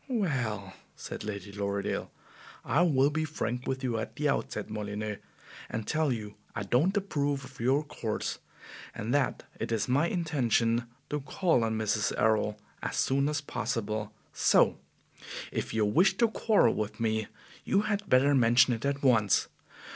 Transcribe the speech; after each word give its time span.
"Well," 0.09 0.73
said 0.95 1.23
Lady 1.23 1.51
Lorridaile, 1.51 2.09
"I 2.65 2.81
will 2.81 3.11
be 3.11 3.23
frank 3.23 3.67
with 3.67 3.83
you 3.83 3.99
at 3.99 4.15
the 4.15 4.29
outset, 4.29 4.67
Molyneux, 4.67 5.17
and 5.69 5.85
tell 5.85 6.11
you 6.11 6.33
I 6.55 6.63
don't 6.63 6.97
approve 6.97 7.45
of 7.45 7.59
your 7.59 7.83
course, 7.83 8.39
and 8.95 9.13
that 9.13 9.43
it 9.59 9.71
is 9.71 9.87
my 9.87 10.07
intention 10.07 10.85
to 11.11 11.19
call 11.19 11.63
on 11.63 11.77
Mrs. 11.77 12.13
Errol 12.19 12.59
as 12.81 12.97
soon 12.97 13.29
as 13.29 13.41
possible; 13.41 14.11
so 14.33 14.79
if 15.51 15.71
you 15.71 15.85
wish 15.85 16.17
to 16.17 16.29
quarrel 16.29 16.73
with 16.73 16.99
me, 16.99 17.27
you 17.63 17.81
had 17.81 18.09
better 18.09 18.33
mention 18.33 18.73
it 18.73 18.83
at 18.85 19.03
once. 19.03 19.49